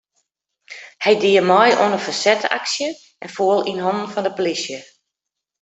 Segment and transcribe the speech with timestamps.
[1.03, 2.89] Hy die mei oan in fersetsaksje
[3.23, 4.79] en foel yn hannen fan de polysje.